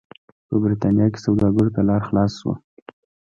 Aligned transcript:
په 0.47 0.55
برېټانیا 0.63 1.07
کې 1.13 1.19
سوداګرو 1.25 1.73
ته 1.75 1.81
لار 1.89 2.01
خلاصه 2.07 2.35
شوه. 2.39 2.55